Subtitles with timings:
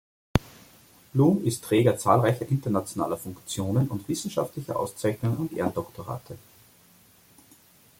[1.13, 6.39] Blum ist Träger zahlreicher internationaler Funktionen und wissenschaftlicher Auszeichnungen und Ehrendoktorate.